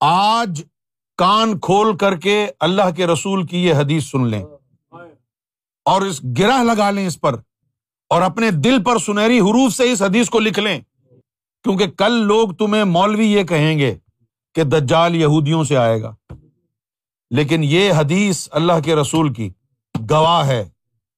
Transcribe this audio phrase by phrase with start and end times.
[0.00, 0.62] آج
[1.16, 4.44] کان کھول کر کے اللہ کے رسول کی یہ حدیث سن لیں۔
[5.84, 7.34] اور اس گرہ لگا لیں اس پر
[8.08, 10.80] اور اپنے دل پر سنہری حروف سے اس حدیث کو لکھ لیں۔
[11.62, 13.94] کیونکہ کل لوگ تمہیں مولوی یہ کہیں گے
[14.54, 16.14] کہ دجال یہودیوں سے آئے گا۔
[17.30, 19.50] لیکن یہ حدیث اللہ کے رسول کی
[20.10, 20.68] گواہ ہے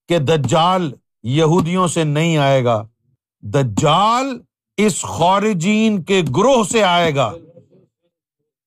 [0.09, 0.93] کہ دجال
[1.23, 2.87] یہودیوں سے نہیں آئے گا۔
[3.43, 4.41] دجال
[4.77, 7.33] اس خورجین کے گروہ سے آئے گا۔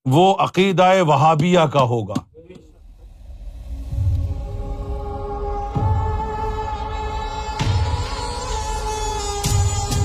[0.05, 2.13] وہ عقیدہ وہابیہ کا ہوگا۔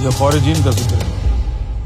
[0.03, 1.33] یہ خورجین کا ذکر ہے۔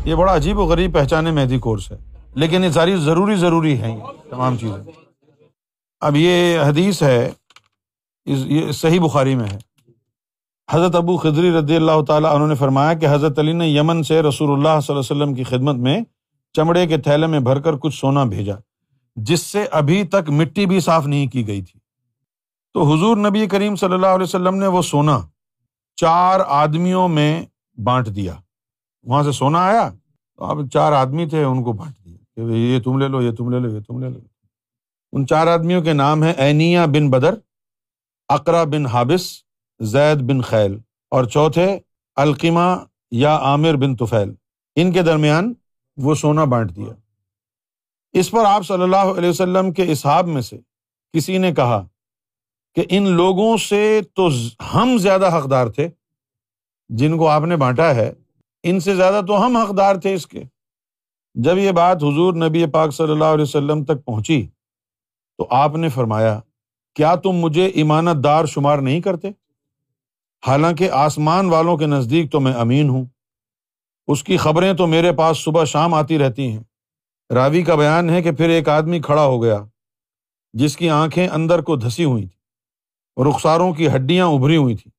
[0.05, 1.97] یہ بڑا عجیب و غریب پہچانے مہدی کورس ہے۔
[2.35, 3.99] لیکن یہ ساری ضروری ضروری ہے
[4.31, 4.93] تمام چیزیں۔
[6.01, 7.31] اب یہ حدیث ہے
[8.27, 9.59] یہ صحیح بخاری میں ہے۔
[10.71, 14.23] حضرت ابو خدری رضی اللہ تعالیٰ انہوں نے فرمایا کہ حضرت علی نے یمن سے
[14.23, 16.01] رسول اللہ صلی اللہ علیہ وسلم کی خدمت میں
[16.53, 18.55] چمڑے کے تھیلے میں بھر کر کچھ سونا بھیجا،
[19.17, 21.81] جس سے ابھی تک مٹی بھی صاف نہیں کی گئی تھی۔
[22.75, 25.21] تو حضور نبی کریم صلی اللہ علیہ وسلم نے وہ سونا
[25.97, 27.47] چار آدمیوں میں
[27.85, 28.35] بانٹ دیا۔
[29.03, 29.91] وہاں سے سونا آیا،
[30.37, 33.31] تو اب چار آدمی تھے، ان کو بانٹ دیا کہ یہ تم لے لو، یہ
[33.31, 34.19] تم لے لو، یہ تم لے لو۔
[35.13, 37.35] ان چار آدمیوں کے نام ہے اینیا بن بدر
[38.29, 39.33] اقرا بن حابث
[39.81, 40.79] زید بن خیل
[41.11, 41.79] اور چوتھے
[42.17, 44.33] القیمہ یا عامر بن طفیل۔
[44.77, 45.53] ان کے درمیان
[45.97, 46.93] وہ سونا بانٹ دیا۔
[48.13, 50.59] اس پر آپ صلی اللہ علیہ وسلم کے اسحاب میں سے
[51.13, 51.87] کسی نے کہا
[52.75, 54.29] کہ ان لوگوں سے تو
[54.75, 55.89] ہم زیادہ حقدار تھے
[56.89, 58.13] جن کو آپ نے بانٹا ہے،
[58.63, 60.43] ان سے زیادہ تو ہم حقدار تھے اس کے۔
[61.35, 64.47] جب یہ بات حضور نبی پاک صلی اللہ علیہ وسلم تک پہنچی
[65.39, 66.41] تو آپ نے فرمایا،
[66.95, 69.29] کیا تم مجھے ایمانت دار شمار نہیں کرتے؟
[70.47, 73.05] حالانکہ آسمان والوں کے نزدیک تو میں امین ہوں۔
[74.13, 76.63] اس کی خبریں تو میرے پاس صبح شام آتی رہتی ہیں۔
[77.35, 79.65] راوی کا بیان ہے کہ پھر ایک آدمی کھڑا ہو گیا،
[80.53, 84.93] جس کی آنکھیں اندر کو دھسی ہوئی تھیں رخساروں کی ہڈیاں ابھری ہوئی تھیں۔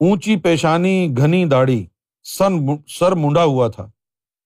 [0.00, 1.86] اونچی پیشانی، گھنی داڑھی،
[2.24, 3.90] سن سر منڈا ہوا تھا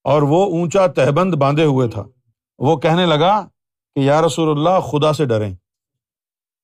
[0.05, 2.05] اور وہ اونچا تہبند باندھے ہوئے تھا۔
[2.59, 3.49] وہ کہنے لگا
[3.95, 5.55] کہ یا رسول اللہ، خدا سے ڈریں۔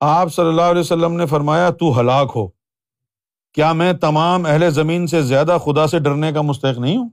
[0.00, 2.48] آپ صلی اللہ علیہ وسلم نے فرمایا، تو ہلاک ہو۔
[3.54, 7.08] کیا میں تمام اہل زمین سے زیادہ خدا سے ڈرنے کا مستحق نہیں ہوں؟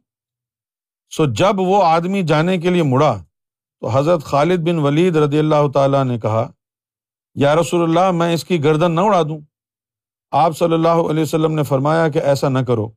[1.15, 3.23] سو جب وہ آدمی جانے کے لیے مڑا
[3.79, 6.51] تو حضرت خالد بن ولید رضی اللہ تعالیٰ نے کہا،
[7.35, 9.39] یا رسول اللہ، میں اس کی گردن نہ اڑا دوں۔
[10.31, 12.89] آپ صلی اللہ علیہ وسلم نے فرمایا کہ ایسا نہ کرو،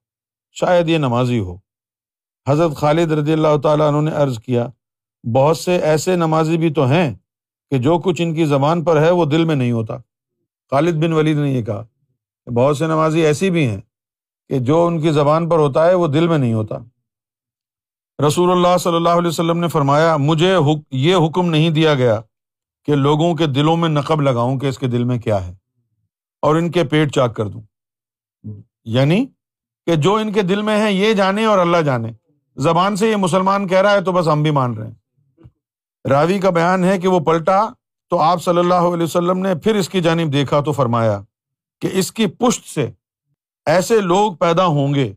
[0.53, 1.57] شاید یہ نمازی ہو۔
[2.49, 4.69] حضرت خالد رضی اللہ تعالیٰ انہوں نے عرض کیا،
[5.35, 7.15] بہت سے ایسے نمازی بھی تو ہیں
[7.71, 9.97] کہ جو کچھ ان کی زبان پر ہے وہ دل میں نہیں ہوتا۔
[10.71, 11.83] خالد بن ولید نے یہ کہا
[12.45, 13.81] کہ بہت سے نمازی ایسی بھی ہیں
[14.49, 16.75] کہ جو ان کی زبان پر ہوتا ہے وہ دل میں نہیں ہوتا۔
[18.27, 20.57] رسول اللہ صلی اللہ علیہ وسلم نے فرمایا، مجھے
[20.91, 22.21] یہ حکم نہیں دیا گیا
[22.85, 25.55] کہ لوگوں کے دلوں میں نقب لگاؤں کہ اس کے دل میں کیا ہے
[26.43, 27.63] اور ان کے پیٹ چاک کر دوں۔
[28.85, 29.27] یعنی
[29.87, 32.13] کہ جو ان کے دل میں ہے یہ جانے اور اللہ جانے۔
[32.57, 34.95] زبان سے یہ مسلمان کہہ رہا ہے تو بس ہم بھی مان رہے ہیں۔
[36.09, 37.69] راوی کا بیان ہے کہ وہ پلٹا
[38.11, 41.23] تو آپ صلی اللہ علیہ وسلم نے پھر اس کی جانب دیکھا تو فرمایا
[41.81, 42.91] کہ اس کی پشت سے
[43.67, 45.15] ایسے لوگ پیدا ہوں گے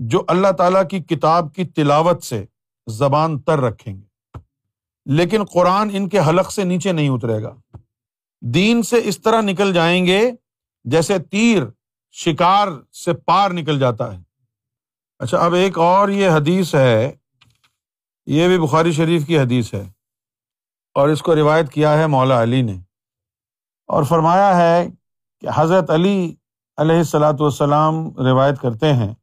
[0.00, 2.44] جو اللہ تعالیٰ کی کتاب کی تلاوت سے
[2.86, 4.38] زبان تر رکھیں گے۔
[5.06, 7.54] لیکن قرآن ان کے حلق سے نیچے نہیں اترے گا۔
[8.40, 10.30] دین سے اس طرح نکل جائیں گے
[10.84, 11.62] جیسے تیر
[12.12, 12.68] شکار
[13.04, 14.22] سے پار نکل جاتا ہے۔
[15.18, 17.12] اچھا اب ایک اور یہ حدیث ہے۔
[18.26, 19.90] یہ بھی بخاری شریف کی حدیث ہے۔
[20.94, 22.76] اور اس کو روایت کیا ہے مولا علی نے۔
[23.86, 24.86] اور فرمایا ہے
[25.40, 26.34] کہ حضرت علی
[26.76, 29.14] علیہ السلاۃ والسلام روایت کرتے ہیں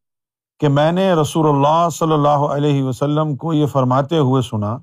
[0.59, 4.77] کہ میں نے رسول اللہ صلی اللہ علیہ وسلم کو یہ فرماتے ہوئے سنا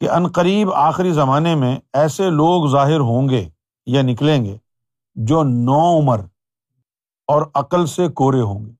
[0.00, 3.48] کہ عنقریب آخری زمانے میں ایسے لوگ ظاہر ہوں گے
[3.86, 4.56] یا نکلیں گے
[5.14, 6.20] جو نو عمر
[7.26, 8.70] اور عقل سے کورے ہوں گے۔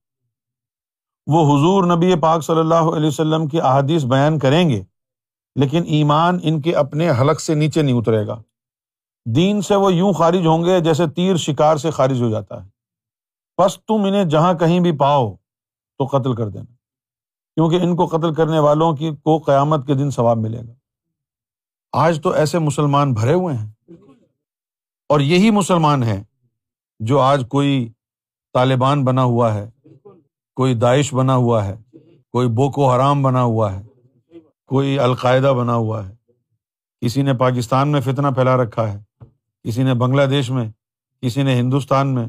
[1.27, 4.83] وہ حضور نبی پاک صلی اللہ علیہ وسلم کی احادیث بیان کریں گے،
[5.55, 8.43] لیکن ایمان ان کے اپنے حلق سے نیچے نہیں اترے گا۔
[9.27, 12.69] دین سے وہ یوں خارج ہوں گے جیسے تیر شکار سے خارج ہو جاتا ہے۔
[13.59, 15.35] بس تم انہیں جہاں کہیں بھی پاؤ
[16.01, 16.75] تو قتل کر دینا۔
[17.55, 20.73] کیونکہ ان کو قتل کرنے والوں کی کو قیامت کے دن ثواب ملے گا۔
[21.93, 23.71] آج تو ایسے مسلمان بھرے ہوئے ہیں۔
[25.09, 26.25] اور یہی مسلمان ہے
[27.01, 27.93] جو آج کوئی
[28.53, 29.71] طالبان بنا ہوا ہے،
[30.57, 31.77] کوئی داعش بنا ہوا ہے،
[32.33, 33.83] کوئی بوکو حرام بنا ہوا ہے،
[34.67, 36.17] کوئی القاعدہ بنا ہوا ہے۔
[37.01, 39.25] کسی نے پاکستان میں فتنا پھیلا رکھا ہے،
[39.63, 40.71] کسی نے بنگلہ دیش میں،
[41.23, 42.27] کسی نے ہندوستان میں،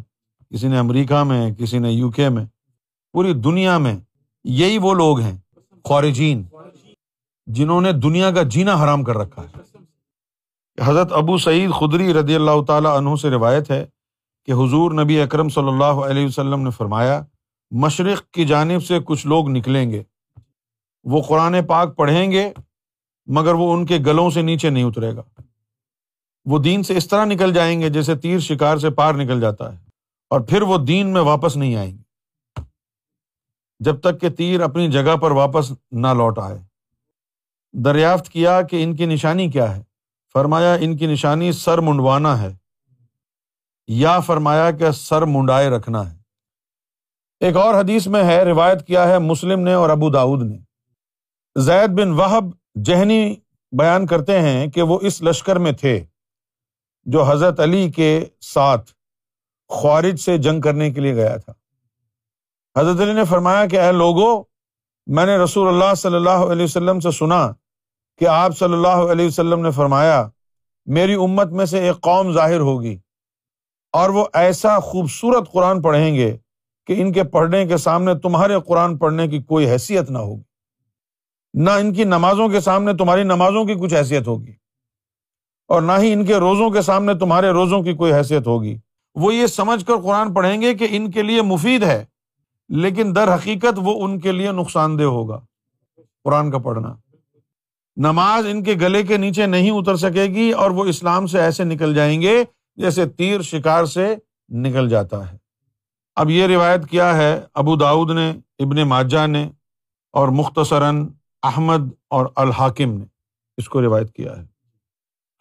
[0.50, 2.46] کسی نے امریکہ میں، کسی نے یو کے میں۔
[3.14, 3.96] پوری دنیا میں
[4.46, 5.38] یہی وہ لوگ ہیں
[5.86, 6.44] خورجین
[7.48, 9.60] جنہوں نے دنیا کا جینا حرام کر رکھا ہے۔
[10.78, 13.86] حضرت ابو سعید خدری رضی اللہ تعالیٰ عنہ سے روایت ہے
[14.48, 17.22] کہ حضور نبی اکرم صلی اللہ علیہ وسلم نے فرمایا،
[17.72, 20.02] مشرق کی جانب سے کچھ لوگ نکلیں گے۔
[21.06, 22.50] وہ قرآن پاک پڑھیں گے،
[23.28, 25.24] مگر وہ ان کے گلوں سے نیچے نہیں اترے گا۔
[26.46, 29.72] وہ دین سے اس طرح نکل جائیں گے جیسے تیر شکار سے پار نکل جاتا
[29.74, 29.78] ہے،
[30.32, 32.01] اور پھر وہ دین میں واپس نہیں آئیں گے۔
[33.82, 36.60] جب تک کہ تیر اپنی جگہ پر واپس نہ لوٹ آئے۔
[37.74, 39.84] دریافت کیا کہ ان کی نشانی کیا ہے۔
[40.34, 42.56] فرمایا، ان کی نشانی سر منڈوانا ہے۔
[43.88, 46.18] یا فرمایا کہ سر منڈائے رکھنا ہے۔
[47.40, 50.58] ایک اور حدیث میں ہے، روایت کیا ہے مسلم نے اور ابو داود نے۔
[51.56, 52.44] زید بن وہب
[52.86, 53.36] جہنی
[53.72, 56.06] بیان کرتے ہیں کہ وہ اس لشکر میں تھے
[57.04, 58.92] جو حضرت علی کے ساتھ
[59.68, 61.61] خوارج سے جنگ کرنے کے لیے گیا تھا۔
[62.78, 64.44] حضرت علی نے فرمایا کہ اے لوگو،
[65.08, 67.52] میں نے رسول اللہ صلی اللہ علیہ وسلم سے سنا
[68.18, 70.30] کہ آپ صلی اللہ علیہ وسلم نے فرمایا،
[70.86, 72.98] میری امت میں سے ایک قوم ظاہر ہوگی
[73.92, 76.38] اور وہ ایسا خوبصورت قرآن پڑھیں گے
[76.88, 80.42] کہ ان کے پڑھنے کے سامنے تمہارے قرآن پڑھنے کی کوئی حیثیت نہ ہوگی۔
[81.54, 84.54] نہ ان کی نمازوں کے سامنے تمہاری نمازوں کی کچھ حیثیت ہوگی
[85.68, 88.78] اور نہ ہی ان کے روزوں کے سامنے تمہارے روزوں کی کوئی حیثیت ہوگی۔
[89.16, 92.06] وہ یہ سمجھ کر قرآن پڑھیں گے کہ ان کے لیے مفید ہے
[92.72, 95.40] لیکن در حقیقت وہ ان کے لیے نقصان دہ ہوگا۔
[96.24, 96.96] قرآن کا پڑھنا۔
[97.96, 101.64] نماز ان کے گلے کے نیچے نہیں اتر سکے گی اور وہ اسلام سے ایسے
[101.64, 102.44] نکل جائیں گے
[102.76, 104.16] جیسے تیر شکار سے
[104.50, 105.38] نکل جاتا ہے۔
[106.16, 109.50] اب یہ روایت کیا ہے؟ ابو داود نے، ابن ماجا نے
[110.14, 111.08] اور مختصراً
[111.44, 113.06] احمد اور الحاکم نے
[113.58, 114.46] اس کو روایت کیا ہے۔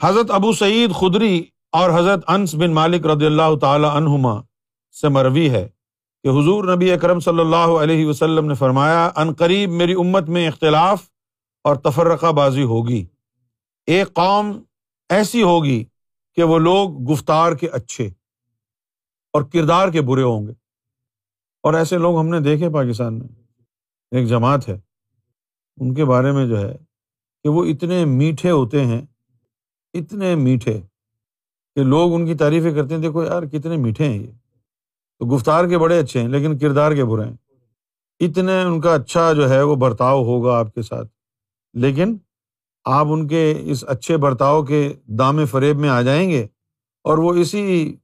[0.02, 4.40] حضرت ابو سعید خدری اور حضرت انس بن مالک رضی اللہ تعالی عنہما
[5.00, 5.68] سے مروی ہے۔
[6.22, 10.48] کہ حضور نبی اکرم صلی اللہ علیہ وسلم نے فرمایا، ان قریب میری امت میں
[10.48, 11.02] اختلاف
[11.64, 13.06] اور تفرقہ بازی ہوگی۔
[13.86, 14.62] ایک قوم
[15.08, 15.84] ایسی ہوگی
[16.34, 18.06] کہ وہ لوگ گفتار کے اچھے
[19.32, 20.52] اور کردار کے برے ہوں گے۔
[21.62, 23.28] اور ایسے لوگ ہم نے دیکھے پاکستان میں۔
[24.10, 24.80] ایک جماعت ہے،
[25.76, 26.76] ان کے بارے میں جو ہے
[27.42, 29.02] کہ وہ اتنے میٹھے ہوتے ہیں،
[29.94, 30.80] اتنے میٹھے
[31.74, 34.39] کہ لوگ ان کی تعریفیں کرتے ہیں، دیکھو یار کتنے میٹھے ہیں یہ۔
[35.20, 37.36] تو گفتار کے بڑے اچھے ہیں، لیکن کردار کے برے ہیں۔
[38.20, 41.08] اتنے ان کا اچھا جو ہے وہ برتاؤ ہوگا آپ کے ساتھ۔
[41.74, 42.16] لیکن
[42.84, 46.46] آپ ان کے اس اچھے برتاؤ کے دام فریب میں آ جائیں گے
[47.04, 47.96] اور وہ اسی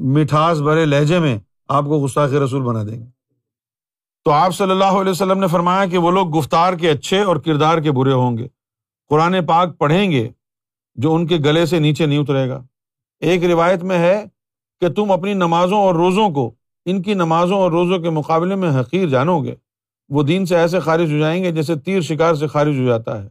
[0.00, 3.06] مٹھاس بھرے لہجے میں آپ کو غصہ کے رسول بنا دیں گے۔
[4.24, 7.36] تو آپ صلی اللہ علیہ وسلم نے فرمایا کہ وہ لوگ گفتار کے اچھے اور
[7.36, 8.48] کردار کے برے ہوں گے۔
[9.08, 10.28] قرآن پاک پڑھیں گے
[10.94, 12.62] جو ان کے گلے سے نیچے نہیں اترے گا۔
[13.20, 14.24] ایک روایت میں ہے
[14.84, 16.50] کہ تم اپنی نمازوں اور روزوں کو،
[16.86, 19.54] ان کی نمازوں اور روزوں کے مقابلے میں حقیر جانو گے۔
[20.08, 23.22] وہ دین سے ایسے خارج ہو جائیں گے جیسے تیر شکار سے خارج ہو جاتا
[23.22, 23.28] ہے۔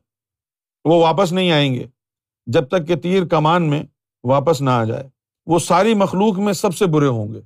[0.85, 1.88] وہ واپس نہیں آئیں گے
[2.45, 3.83] جب تک کہ تیر کمان میں
[4.23, 5.09] واپس نہ آ جائے۔
[5.45, 7.41] وہ ساری مخلوق میں سب سے برے ہوں گے۔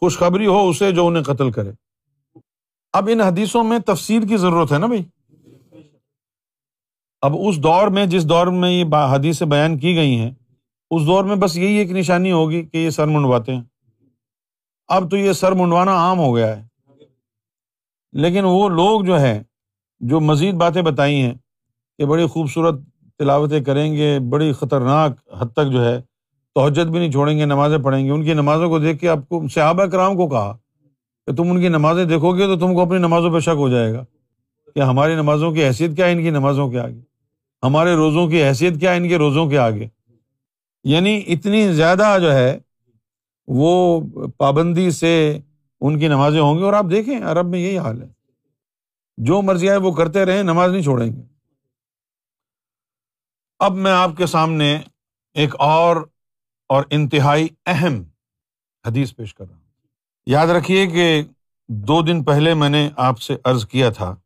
[0.00, 1.70] خوشخبری ہو اسے جو انہیں قتل کرے۔
[2.92, 5.02] اب ان حدیثوں میں تفصیل کی ضرورت ہے نا بھائی؟
[7.22, 8.84] اب اس دور میں، جس دور میں یہ
[9.14, 10.30] حدیثیں بیان کی گئی ہیں
[10.90, 13.62] اس دور میں بس یہی ایک نشانی ہوگی کہ یہ سر منڈواتے ہیں۔
[14.88, 16.66] اب تو یہ سر منڈوانا عام ہو گیا ہے۔
[18.12, 19.42] لیکن وہ لوگ جو ہے
[20.00, 21.34] جو مزید باتیں بتائی ہیں
[21.98, 22.74] کہ بڑی خوبصورت
[23.18, 26.00] تلاوتیں کریں گے، بڑی خطرناک حد تک جو ہے
[26.54, 29.28] توجد بھی نہیں چھوڑیں گے، نمازیں پڑھیں گے۔ ان کی نمازوں کو دیکھ کے آپ
[29.28, 30.56] کو صحابہ کرام کو کہا
[31.26, 33.68] کہ تم ان کی نمازیں دیکھو گے تو تم کو اپنی نمازوں پہ شک ہو
[33.68, 34.04] جائے گا
[34.74, 37.00] کہ ہماری نمازوں کی حیثیت کیا ہے، ان کی نمازوں کے آگے۔
[37.62, 39.88] ہمارے روزوں کی حیثیت کیا ہے، ان کے روزوں کے آگے۔
[40.84, 42.58] یعنی اتنی زیادہ جو ہے
[43.46, 44.00] وہ
[44.36, 45.38] پابندی سے
[45.80, 48.08] ان کی نمازیں ہوں گی اور آپ دیکھیں عرب میں یہی حال ہے۔
[49.16, 51.22] جو مرضی آئے وہ کرتے رہیں، نماز نہیں چھوڑیں گے۔
[53.58, 54.80] اب میں آپ کے سامنے
[55.34, 55.96] ایک اور
[56.68, 58.02] اور انتہائی اہم
[58.86, 59.62] حدیث پیش کر رہا ہوں۔
[60.26, 61.22] یاد رکھیے کہ
[61.68, 64.16] دو دن پہلے میں نے آپ سے عرض کیا تھا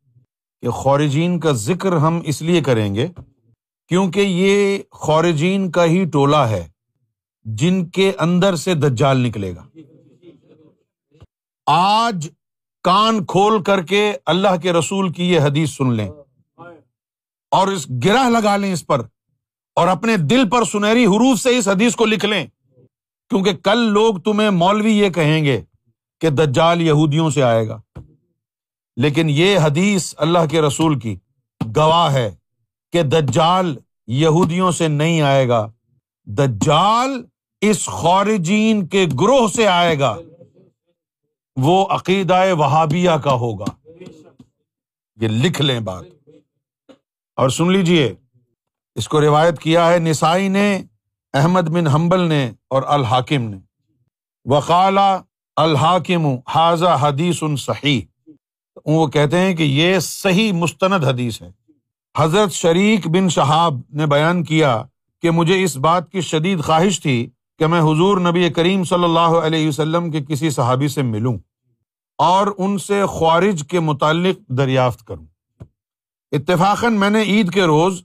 [0.61, 3.07] کہ خورجین کا ذکر ہم اس لیے کریں گے
[3.89, 6.69] کیونکہ یہ خورجین کا ہی ٹولہ ہے،
[7.43, 9.67] جن کے اندر سے دجال نکلے گا۔
[11.65, 12.29] آج
[12.83, 16.09] کان کھول کر کے اللہ کے رسول کی یہ حدیث سن لیں۔
[17.51, 19.01] اور اس گرہ لگا لیں اس پر،
[19.75, 22.47] اور اپنے دل پر سنہری حروف سے اس حدیث کو لکھ لیں۔
[23.29, 25.61] کیونکہ کل لوگ تمہیں مولوی یہ کہیں گے
[26.21, 27.81] کہ دجال یہودیوں سے آئے گا۔
[28.97, 31.15] لیکن یہ حدیث اللہ کے رسول کی
[31.75, 32.35] گواہ ہے۔
[32.91, 33.77] کہ دجال
[34.07, 35.71] یہودیوں سے نہیں آئے گا۔
[36.25, 37.25] دجال
[37.61, 40.17] اس خورجین کے گروہ سے آئے گا۔
[41.55, 43.65] وہ عقیدہ وہابیا کا ہوگا۔
[45.21, 46.03] یہ لکھ لیں بات۔
[47.35, 48.15] اور سن لیجیے
[48.95, 50.83] اس کو روایت کیا ہے، نسائی نے،
[51.33, 53.57] احمد بن حنبل نے اور الحاکم نے۔
[54.45, 55.21] وقالا
[55.55, 58.01] الحاکم حاضہ حدیث صحیح۔
[58.85, 61.51] وہ کہتے ہیں کہ یہ صحیح مستند حدیث ہے۔
[62.17, 64.83] حضرت شریک بن شہاب نے بیان کیا
[65.21, 69.37] کہ مجھے اس بات کی شدید خواہش تھی کہ میں حضور نبی کریم صلی اللہ
[69.43, 71.37] علیہ وسلم کے کسی صحابی سے ملوں
[72.17, 75.25] اور ان سے خوارج کے متعلق دریافت کروں۔
[76.31, 78.01] اتفاقاً میں نے عید کے روز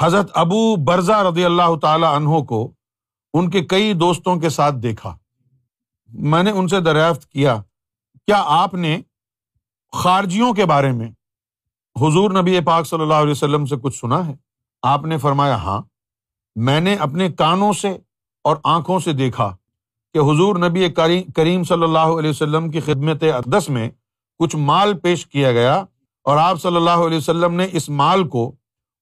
[0.00, 2.72] حضرت ابو برزا رضی اللہ تعالی عنہ کو
[3.34, 5.16] ان کے کئی دوستوں کے ساتھ دیکھا۔
[6.08, 7.62] میں نے ان سے دریافت کیا
[8.26, 9.00] کیا آپ نے
[9.92, 11.10] خارجیوں کے بارے میں
[12.00, 14.34] حضور نبی پاک صلی اللہ علیہ وسلم سے کچھ سنا ہے؟
[14.82, 15.82] آپ نے فرمایا ہاں
[16.56, 17.98] میں نے اپنے کانوں سے
[18.44, 19.56] اور آنکھوں سے دیکھا
[20.12, 20.88] کہ حضور نبی
[21.36, 23.90] کریم صلی اللہ علیہ وسلم کی خدمت اقدس میں
[24.38, 25.84] کچھ مال پیش کیا گیا
[26.22, 28.52] اور آپ صلی اللہ علیہ وسلم نے اس مال کو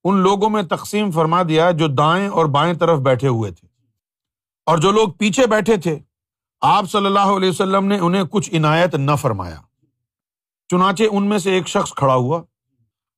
[0.05, 3.69] ان لوگوں میں تقسیم فرما دیا جو دائیں اور بائیں طرف بیٹھے ہوئے تھے۔
[4.67, 5.99] اور جو لوگ پیچھے بیٹھے تھے،
[6.61, 9.61] آپ صلی اللہ علیہ وسلم نے انہیں کچھ عنایت نہ فرمایا۔
[10.69, 12.43] چنانچہ ان میں سے ایک شخص کھڑا ہوا۔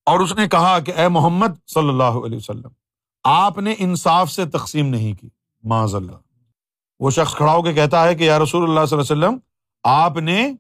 [0.05, 2.69] اور اس نے کہا کہ اے محمد صلی اللہ علیہ وسلم،
[3.25, 5.29] آپ نے انصاف سے تقسیم نہیں کی
[5.63, 6.13] معذ اللہ
[7.01, 9.39] وہ شخص کھڑا ہو کے کہتا ہے کہ یا رسول اللہ صلی اللہ علیہ وسلم،
[9.85, 10.53] آپ نے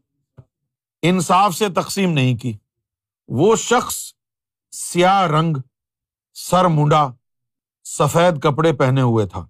[1.02, 2.52] انصاف سے تقسیم نہیں کی۔
[3.28, 4.12] وہ شخص
[4.70, 5.56] سیاہ رنگ،
[6.34, 7.08] سر منڈا،
[7.84, 9.46] سفید کپڑے پہنے ہوئے تھا۔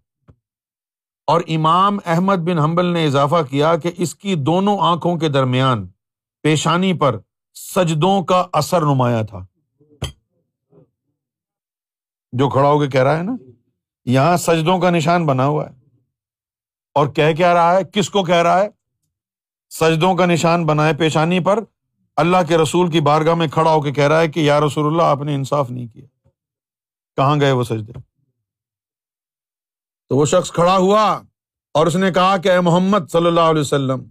[1.27, 5.89] اور امام احمد بن حنبل نے اضافہ کیا کہ اس کی دونوں آنکھوں کے درمیان
[6.43, 7.19] پیشانی پر
[7.55, 9.45] سجدوں کا اثر نمایاں تھا۔
[12.35, 13.37] جو کھڑا ہو کے کہہ رہا ہے نا
[14.05, 15.75] یہاں سجدوں کا نشان بنا ہوا ہے۔
[16.95, 18.69] اور کہہ کیا رہا ہے؟ کس کو کہہ رہا ہے؟
[19.71, 21.59] سجدوں کا نشان بنا ہے پیشانی پر
[22.17, 24.87] اللہ کے رسول کی بارگاہ میں کھڑا ہو کے کہہ رہا ہے کہ یا رسول
[24.87, 26.29] اللہ آپ نے انصاف نہیں کیا۔
[27.17, 27.93] کہاں گئے وہ سجدے؟
[30.09, 31.21] تو وہ شخص کھڑا ہوا
[31.75, 34.11] اور اس نے کہا کہ اے محمد صلی اللہ علیہ وسلم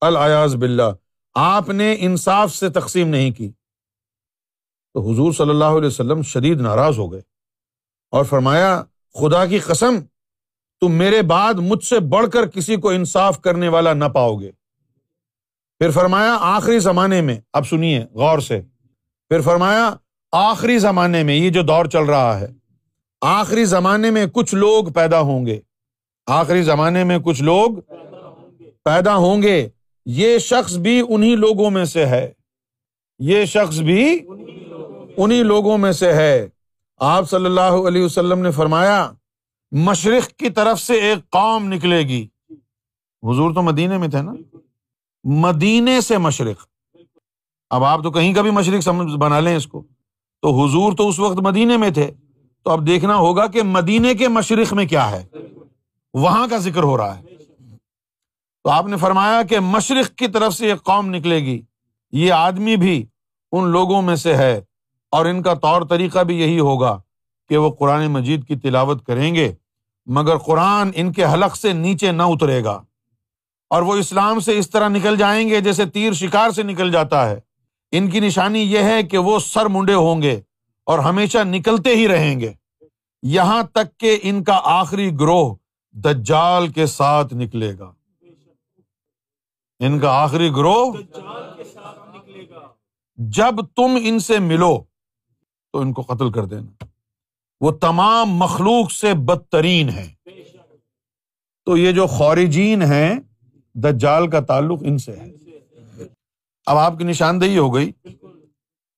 [0.00, 0.94] الیاز بلّہ
[1.34, 3.50] آپ نے انصاف سے تقسیم نہیں کی۔
[4.94, 7.35] تو حضور صلی اللہ علیہ وسلم شدید ناراض ہو گئے۔
[8.10, 8.82] اور فرمایا،
[9.14, 10.00] خدا کی قسم،
[10.80, 14.50] تم میرے بعد مجھ سے بڑھ کر کسی کو انصاف کرنے والا نہ پاؤ گے۔
[15.78, 18.60] پھر فرمایا، آخری زمانے میں، اب سنیے غور سے۔
[19.28, 19.90] پھر فرمایا،
[20.32, 22.46] آخری زمانے میں، یہ جو دور چل رہا ہے،
[23.20, 25.60] آخری زمانے میں کچھ لوگ پیدا ہوں گے۔
[26.26, 27.70] آخری زمانے میں کچھ لوگ
[28.84, 29.68] پیدا ہوں گے۔
[30.06, 32.32] یہ شخص بھی انہیں لوگوں میں سے ہے۔
[33.18, 34.26] یہ شخص بھی
[35.16, 36.48] انہیں لوگوں میں سے ہے۔
[36.96, 39.12] آپ صلی اللہ علیہ وسلم نے فرمایا،
[39.72, 42.26] مشرق کی طرف سے ایک قوم نکلے گی۔
[43.22, 44.32] حضور تو مدینے میں تھے نا؟
[45.24, 46.66] مدینے سے مشرق۔
[47.70, 49.82] اب آپ تو کہیں کا بھی مشرق سمجھ بنا لیں اس کو۔
[50.42, 52.10] تو حضور تو اس وقت مدینے میں تھے۔
[52.64, 55.26] تو اب دیکھنا ہوگا کہ مدینے کے مشرق میں کیا ہے۔
[56.14, 57.22] وہاں کا ذکر ہو رہا ہے۔
[58.64, 61.62] تو آپ نے فرمایا کہ مشرق کی طرف سے ایک قوم نکلے گی۔
[62.12, 63.06] یہ آدمی بھی
[63.52, 64.60] ان لوگوں میں سے ہے۔
[65.16, 67.00] اور ان کا طور طریقہ بھی یہی ہوگا
[67.48, 69.54] کہ وہ قرآن مجید کی تلاوت کریں گے
[70.06, 72.82] مگر قرآن ان کے حلق سے نیچے نہ اترے گا۔
[73.70, 77.30] اور وہ اسلام سے اس طرح نکل جائیں گے جیسے تیر شکار سے نکل جاتا
[77.30, 77.40] ہے۔
[77.92, 80.40] ان کی نشانی یہ ہے کہ وہ سر منڈے ہوں گے
[80.86, 82.52] اور ہمیشہ نکلتے ہی رہیں گے۔
[83.22, 85.54] یہاں تک کہ ان کا آخری گروہ
[85.92, 87.92] دجال کے ساتھ نکلے گا۔
[89.80, 90.92] ان کا آخری گروہ
[93.16, 94.78] جب تم ان سے ملو
[95.72, 96.84] تو ان کو قتل کر دینا۔
[97.60, 100.14] وہ تمام مخلوق سے بدترین ہے
[101.64, 103.20] تو یہ جو خورجین ہیں،
[103.74, 105.32] دجال کا تعلق ان سے ہے۔
[106.66, 107.92] اب آپ کی نشاندہی ہو گئی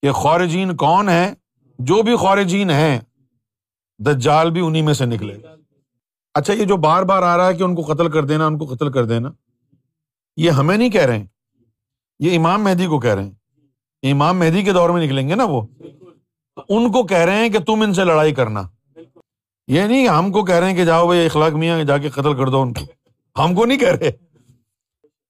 [0.02, 1.34] کہ خورجین کون ہے
[1.78, 3.00] جو بھی خورجین ہیں،
[3.98, 5.38] دجال بھی انہیں میں سے نکلے۔
[6.34, 8.58] اچھا یہ جو بار بار آ رہا ہے کہ ان کو قتل کر دینا، ان
[8.58, 9.30] کو قتل کر دینا،
[10.36, 11.26] یہ ہمیں نہیں کہہ رہے ہیں۔
[12.18, 13.34] یہ امام مہدی کو کہہ رہے ہیں۔
[14.10, 15.62] امام مہدی کے دور میں نکلیں گے نا وہ؟
[16.68, 18.62] ان کو کہہ رہے ہیں کہ تم ان سے لڑائی کرنا۔
[19.68, 22.36] یہ نہیں ہم کو کہہ رہے ہیں کہ جاؤ بھائی اخلاق میاں جا کے قتل
[22.36, 22.84] کر دو ان کو۔
[23.44, 24.10] ہم کو نہیں کہہ رہے۔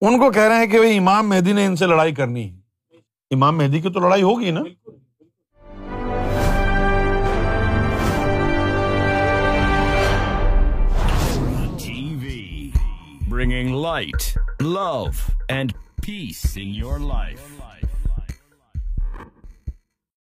[0.00, 2.58] ان کو کہہ رہے ہیں کہ بھائی امام مہدی نے ان سے لڑائی کرنی ہے۔
[3.30, 4.60] امام مہدی کی تو لڑائی ہوگی نا۔
[13.28, 15.04] Bringing light love
[15.48, 17.57] and peace in your life